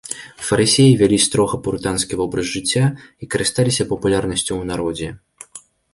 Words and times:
Фарысеі 0.45 0.95
вялі 1.01 1.19
строга 1.25 1.59
пурытанскі 1.67 2.13
вобраз 2.21 2.45
жыцця 2.55 2.85
і 3.25 3.29
карысталіся 3.35 3.87
папулярнасцю 3.93 4.49
ў 4.49 4.63
народзе. 4.71 5.09